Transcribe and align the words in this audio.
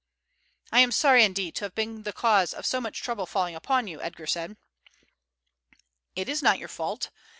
"I 0.71 0.79
am 0.79 0.91
sorry, 0.91 1.23
indeed, 1.23 1.53
to 1.57 1.65
have 1.65 1.75
been 1.75 2.01
the 2.01 2.11
cause 2.11 2.55
of 2.55 2.65
so 2.65 2.81
much 2.81 3.03
trouble 3.03 3.27
falling 3.27 3.53
upon 3.53 3.85
you," 3.85 4.01
Edgar 4.01 4.25
said. 4.25 4.57
"It 6.15 6.27
is 6.27 6.41
not 6.41 6.57
your 6.57 6.69
fault. 6.69 7.11